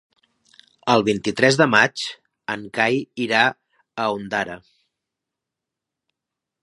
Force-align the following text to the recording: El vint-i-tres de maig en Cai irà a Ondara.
El 0.93 1.03
vint-i-tres 1.09 1.59
de 1.59 1.67
maig 1.73 2.05
en 2.55 2.65
Cai 2.77 2.99
irà 3.27 3.43
a 3.51 4.09
Ondara. 4.17 4.57